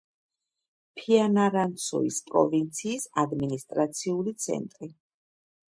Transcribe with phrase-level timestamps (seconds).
[0.99, 4.93] ფიანარანცუის პროვინციის ადმინისტრაციული ცენტრი.